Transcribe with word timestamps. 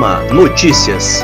Notícias. 0.00 1.22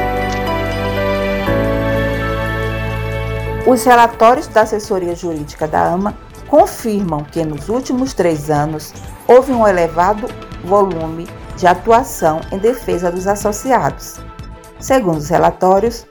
Os 3.67 3.83
relatórios 3.85 4.49
da 4.49 4.61
assessoria 4.61 5.17
jurídica 5.17 5.67
da 5.67 5.95
AMA 5.95 6.15
confirmam 6.47 7.25
que 7.25 7.43
nos 7.43 7.71
últimos 7.71 8.13
três 8.13 8.51
anos 8.51 8.93
houve 9.27 9.51
um 9.51 9.67
elevado 9.67 10.29
volume 10.63 11.27
de 11.57 11.67
atuação 11.67 12.43
em 12.53 12.59
defesa 12.59 13.11
dos 13.11 13.27
associados. 13.27 14.17
Segundo 14.79 15.17
os 15.17 15.31
relatórios, 15.31 16.07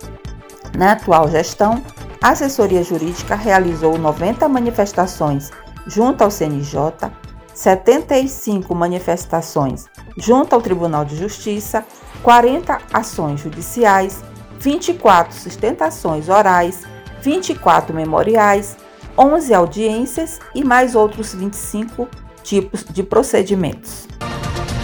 na 0.76 0.94
atual 0.94 1.30
gestão, 1.30 1.84
a 2.20 2.30
assessoria 2.30 2.84
jurídica 2.84 3.36
realizou 3.36 3.96
90 3.96 4.50
manifestações 4.50 5.52
junto 5.86 6.24
ao 6.24 6.32
CNJ, 6.32 7.12
75 7.54 8.74
manifestações 8.74 9.86
junto 10.18 10.54
ao 10.54 10.62
Tribunal 10.62 11.06
de 11.06 11.16
Justiça, 11.16 11.86
40 12.24 12.80
ações 12.94 13.40
judiciais, 13.40 14.24
24 14.60 15.36
sustentações 15.36 16.30
orais, 16.30 16.84
24 17.22 17.94
memoriais, 17.96 18.78
11 19.18 19.54
audiências 19.54 20.40
e 20.54 20.64
mais 20.64 20.96
outros 20.96 21.34
25 21.34 22.08
tipos 22.44 22.84
de 22.84 23.04
procedimentos. 23.04 24.08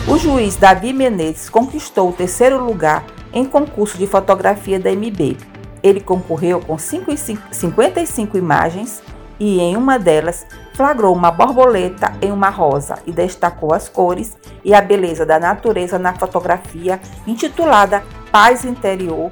O 0.07 0.17
juiz 0.17 0.55
Davi 0.55 0.93
Menezes 0.93 1.49
conquistou 1.49 2.09
o 2.09 2.13
terceiro 2.13 2.63
lugar 2.63 3.05
em 3.33 3.45
concurso 3.45 3.97
de 3.97 4.07
fotografia 4.07 4.79
da 4.79 4.91
MB. 4.91 5.37
Ele 5.83 6.01
concorreu 6.01 6.59
com 6.59 6.77
55 6.77 8.37
imagens 8.37 9.01
e, 9.41 9.59
em 9.59 9.75
uma 9.75 9.97
delas, 9.97 10.45
flagrou 10.75 11.15
uma 11.15 11.31
borboleta 11.31 12.13
em 12.21 12.31
uma 12.31 12.49
rosa 12.49 12.99
e 13.07 13.11
destacou 13.11 13.73
as 13.73 13.89
cores 13.89 14.37
e 14.63 14.71
a 14.71 14.79
beleza 14.79 15.25
da 15.25 15.39
natureza 15.39 15.97
na 15.97 16.13
fotografia 16.13 17.01
intitulada 17.25 18.03
Paz 18.31 18.63
Interior 18.63 19.31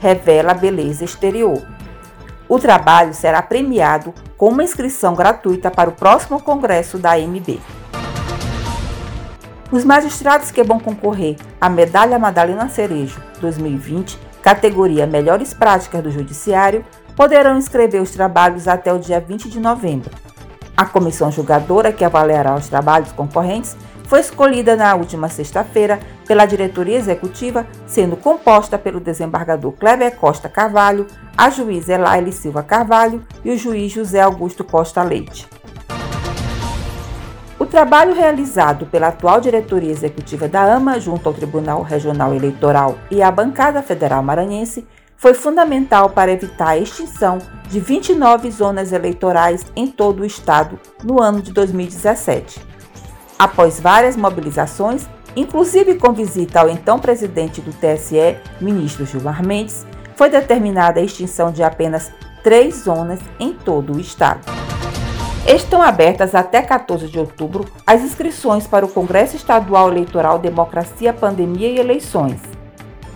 Revela 0.00 0.52
Beleza 0.52 1.02
Exterior. 1.02 1.62
O 2.46 2.58
trabalho 2.58 3.14
será 3.14 3.40
premiado 3.40 4.12
com 4.36 4.50
uma 4.50 4.62
inscrição 4.62 5.14
gratuita 5.14 5.70
para 5.70 5.88
o 5.88 5.94
próximo 5.94 6.42
congresso 6.42 6.98
da 6.98 7.18
MB. 7.18 7.58
Os 9.72 9.82
magistrados 9.82 10.50
que 10.50 10.62
vão 10.62 10.78
concorrer 10.78 11.36
à 11.58 11.70
Medalha 11.70 12.18
Madalena 12.18 12.68
Cerejo 12.68 13.18
2020, 13.40 14.18
categoria 14.42 15.06
Melhores 15.06 15.54
Práticas 15.54 16.02
do 16.02 16.10
Judiciário, 16.10 16.84
poderão 17.18 17.58
inscrever 17.58 18.00
os 18.00 18.12
trabalhos 18.12 18.68
até 18.68 18.92
o 18.92 18.98
dia 19.00 19.18
20 19.18 19.48
de 19.48 19.58
novembro. 19.58 20.08
A 20.76 20.84
comissão 20.84 21.32
julgadora 21.32 21.92
que 21.92 22.04
avaliará 22.04 22.54
os 22.54 22.68
trabalhos 22.68 23.10
concorrentes 23.10 23.76
foi 24.04 24.20
escolhida 24.20 24.76
na 24.76 24.94
última 24.94 25.28
sexta-feira 25.28 25.98
pela 26.28 26.46
diretoria 26.46 26.96
executiva, 26.96 27.66
sendo 27.88 28.16
composta 28.16 28.78
pelo 28.78 29.00
desembargador 29.00 29.72
Kleber 29.72 30.14
Costa 30.14 30.48
Carvalho, 30.48 31.08
a 31.36 31.50
juíza 31.50 31.94
Elaine 31.94 32.30
Silva 32.30 32.62
Carvalho 32.62 33.26
e 33.44 33.50
o 33.50 33.58
juiz 33.58 33.90
José 33.90 34.20
Augusto 34.20 34.62
Costa 34.62 35.02
Leite. 35.02 35.48
O 37.58 37.66
trabalho 37.66 38.14
realizado 38.14 38.86
pela 38.86 39.08
atual 39.08 39.40
diretoria 39.40 39.90
executiva 39.90 40.46
da 40.46 40.62
AMA, 40.72 41.00
junto 41.00 41.28
ao 41.28 41.34
Tribunal 41.34 41.82
Regional 41.82 42.32
Eleitoral 42.32 42.96
e 43.10 43.20
à 43.20 43.30
bancada 43.32 43.82
federal 43.82 44.22
maranhense, 44.22 44.86
foi 45.18 45.34
fundamental 45.34 46.10
para 46.10 46.32
evitar 46.32 46.68
a 46.68 46.78
extinção 46.78 47.38
de 47.68 47.80
29 47.80 48.50
zonas 48.50 48.92
eleitorais 48.92 49.66
em 49.76 49.88
todo 49.88 50.20
o 50.20 50.24
estado 50.24 50.78
no 51.02 51.20
ano 51.20 51.42
de 51.42 51.52
2017. 51.52 52.60
Após 53.36 53.80
várias 53.80 54.16
mobilizações, 54.16 55.06
inclusive 55.36 55.96
com 55.96 56.12
visita 56.12 56.60
ao 56.60 56.70
então 56.70 56.98
presidente 56.98 57.60
do 57.60 57.72
TSE, 57.72 58.36
ministro 58.60 59.04
Gilmar 59.04 59.44
Mendes, 59.44 59.84
foi 60.14 60.30
determinada 60.30 61.00
a 61.00 61.02
extinção 61.02 61.50
de 61.50 61.62
apenas 61.62 62.12
três 62.42 62.76
zonas 62.76 63.18
em 63.38 63.52
todo 63.52 63.94
o 63.94 64.00
estado. 64.00 64.40
Estão 65.46 65.82
abertas 65.82 66.34
até 66.34 66.62
14 66.62 67.08
de 67.08 67.18
outubro 67.18 67.64
as 67.86 68.02
inscrições 68.02 68.66
para 68.66 68.84
o 68.84 68.88
Congresso 68.88 69.34
Estadual 69.34 69.90
Eleitoral 69.90 70.38
Democracia, 70.38 71.12
Pandemia 71.12 71.68
e 71.68 71.78
Eleições. 71.78 72.57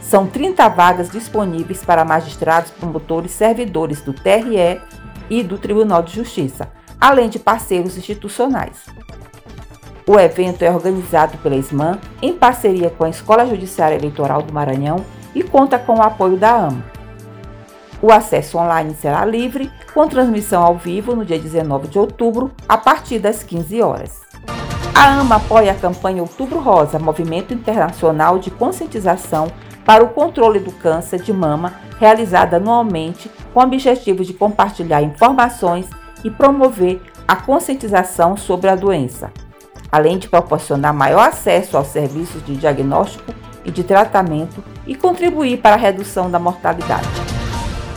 São 0.02 0.26
30 0.26 0.68
vagas 0.68 1.10
disponíveis 1.10 1.84
para 1.84 2.04
magistrados, 2.04 2.70
promotores, 2.70 3.32
servidores 3.32 4.02
do 4.02 4.12
TRE 4.12 4.80
e 5.30 5.42
do 5.42 5.56
Tribunal 5.56 6.02
de 6.02 6.14
Justiça, 6.14 6.70
além 7.00 7.28
de 7.28 7.38
parceiros 7.38 7.96
institucionais. 7.96 8.84
O 10.06 10.18
evento 10.18 10.62
é 10.62 10.70
organizado 10.70 11.38
pela 11.38 11.56
SMAN 11.56 11.98
em 12.20 12.32
parceria 12.32 12.90
com 12.90 13.04
a 13.04 13.08
Escola 13.08 13.46
Judiciária 13.46 13.94
Eleitoral 13.94 14.42
do 14.42 14.52
Maranhão 14.52 15.04
e 15.34 15.42
conta 15.42 15.78
com 15.78 15.94
o 15.94 16.02
apoio 16.02 16.36
da 16.36 16.52
AMA. 16.52 16.84
O 18.02 18.12
acesso 18.12 18.58
online 18.58 18.96
será 19.00 19.24
livre, 19.24 19.70
com 19.94 20.08
transmissão 20.08 20.60
ao 20.62 20.76
vivo 20.76 21.14
no 21.14 21.24
dia 21.24 21.38
19 21.38 21.86
de 21.86 21.98
outubro, 22.00 22.50
a 22.68 22.76
partir 22.76 23.20
das 23.20 23.44
15 23.44 23.80
horas. 23.80 24.20
A 24.92 25.20
AMA 25.20 25.36
apoia 25.36 25.70
a 25.70 25.76
campanha 25.76 26.20
Outubro 26.20 26.58
Rosa, 26.58 26.98
movimento 26.98 27.54
internacional 27.54 28.38
de 28.38 28.50
conscientização 28.50 29.46
para 29.84 30.04
o 30.04 30.08
controle 30.08 30.58
do 30.58 30.72
câncer 30.72 31.20
de 31.20 31.32
mama, 31.32 31.74
realizada 31.98 32.56
anualmente 32.56 33.30
com 33.52 33.60
o 33.60 33.62
objetivo 33.62 34.24
de 34.24 34.32
compartilhar 34.32 35.02
informações 35.02 35.86
e 36.24 36.30
promover 36.30 37.00
a 37.26 37.36
conscientização 37.36 38.36
sobre 38.36 38.68
a 38.68 38.76
doença, 38.76 39.32
além 39.90 40.18
de 40.18 40.28
proporcionar 40.28 40.94
maior 40.94 41.28
acesso 41.28 41.76
aos 41.76 41.88
serviços 41.88 42.44
de 42.44 42.56
diagnóstico 42.56 43.32
e 43.64 43.70
de 43.70 43.84
tratamento 43.84 44.62
e 44.86 44.94
contribuir 44.94 45.58
para 45.58 45.74
a 45.74 45.78
redução 45.78 46.30
da 46.30 46.38
mortalidade. 46.38 47.08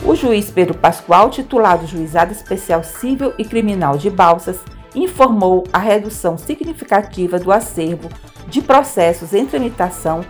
O 0.04 0.14
juiz 0.14 0.50
Pedro 0.50 0.74
Pascoal, 0.74 1.30
titulado 1.30 1.86
Juizado 1.86 2.30
Especial 2.30 2.84
Civil 2.84 3.32
e 3.36 3.44
Criminal 3.44 3.98
de 3.98 4.08
Balsas, 4.08 4.58
informou 4.94 5.64
a 5.72 5.78
redução 5.78 6.38
significativa 6.38 7.38
do 7.38 7.50
acervo 7.50 8.08
de 8.48 8.62
processos 8.62 9.34
em 9.34 9.44
tramitação 9.44 10.20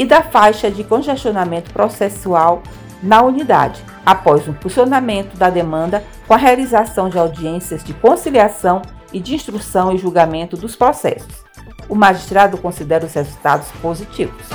e 0.00 0.04
da 0.06 0.22
faixa 0.22 0.70
de 0.70 0.82
congestionamento 0.82 1.70
processual 1.74 2.62
na 3.02 3.20
unidade, 3.20 3.84
após 4.04 4.48
o 4.48 4.54
funcionamento 4.54 5.36
da 5.36 5.50
demanda 5.50 6.02
com 6.26 6.32
a 6.32 6.38
realização 6.38 7.10
de 7.10 7.18
audiências 7.18 7.84
de 7.84 7.92
conciliação 7.92 8.80
e 9.12 9.20
de 9.20 9.34
instrução 9.34 9.92
e 9.92 9.98
julgamento 9.98 10.56
dos 10.56 10.74
processos. 10.74 11.44
O 11.86 11.94
magistrado 11.94 12.56
considera 12.56 13.04
os 13.04 13.12
resultados 13.12 13.68
positivos 13.82 14.46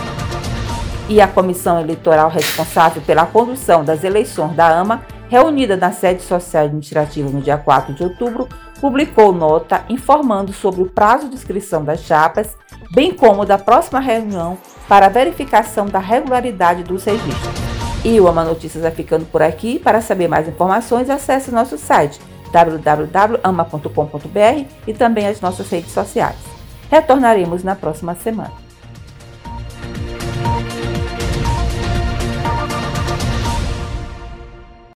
e 1.07 1.21
a 1.21 1.27
comissão 1.27 1.79
eleitoral 1.79 2.27
responsável 2.27 3.03
pela 3.03 3.27
condução 3.27 3.85
das 3.85 4.03
eleições 4.03 4.55
da 4.55 4.67
AMA, 4.67 5.03
reunida 5.29 5.77
na 5.77 5.91
sede 5.91 6.23
social 6.23 6.65
administrativa 6.65 7.29
no 7.29 7.39
dia 7.39 7.57
4 7.57 7.93
de 7.93 8.03
outubro, 8.03 8.49
publicou 8.81 9.31
nota 9.31 9.85
informando 9.89 10.51
sobre 10.51 10.81
o 10.81 10.89
prazo 10.89 11.29
de 11.29 11.35
inscrição 11.35 11.85
das 11.85 11.99
chapas, 11.99 12.57
bem 12.95 13.13
como 13.13 13.45
da 13.45 13.59
próxima 13.59 13.99
reunião 13.99 14.57
para 14.87 15.09
verificação 15.09 15.85
da 15.87 15.99
regularidade 15.99 16.83
dos 16.83 17.03
registros. 17.03 17.55
E 18.03 18.19
o 18.19 18.27
AMA 18.27 18.43
Notícias 18.43 18.83
vai 18.83 18.91
ficando 18.91 19.25
por 19.25 19.41
aqui. 19.41 19.79
Para 19.79 20.01
saber 20.01 20.27
mais 20.27 20.47
informações, 20.47 21.09
acesse 21.09 21.51
nosso 21.51 21.77
site 21.77 22.19
www.ama.com.br 22.51 23.89
e 24.87 24.93
também 24.93 25.27
as 25.27 25.41
nossas 25.41 25.69
redes 25.69 25.91
sociais. 25.91 26.37
Retornaremos 26.89 27.63
na 27.63 27.75
próxima 27.75 28.15
semana. 28.15 28.64